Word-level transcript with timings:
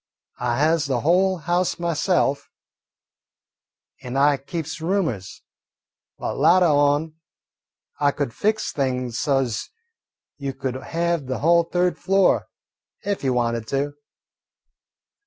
I 0.39 0.57
has 0.57 0.87
the 0.87 1.01
whole 1.01 1.37
house 1.37 1.77
myself, 1.77 2.49
and 4.01 4.17
I 4.17 4.35
keeps 4.37 4.81
roomers. 4.81 5.43
But 6.17 6.37
latah 6.37 6.73
on 6.73 7.17
I 7.99 8.09
could 8.09 8.33
fix 8.33 8.71
things 8.71 9.19
so 9.19 9.45
's 9.45 9.69
you 10.37 10.55
could 10.55 10.73
have 10.73 11.27
the 11.27 11.37
whole 11.37 11.65
third 11.65 11.99
floor 11.99 12.47
ef 13.03 13.23
you 13.23 13.33
wanted 13.33 13.67
to. 13.67 13.93